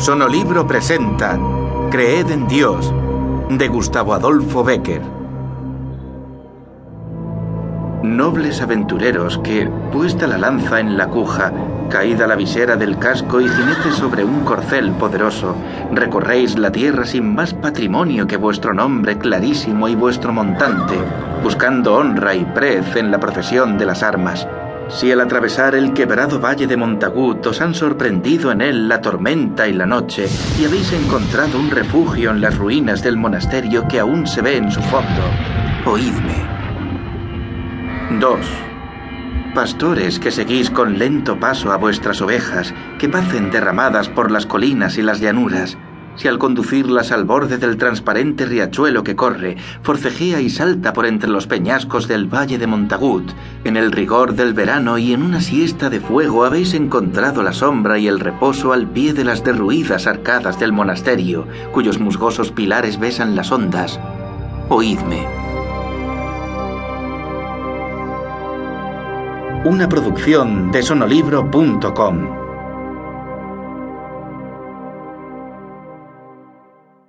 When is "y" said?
13.42-13.48, 19.86-19.96, 22.34-22.46, 29.68-29.72, 30.60-30.64, 44.98-45.02, 50.42-50.50, 54.98-55.14, 57.98-58.06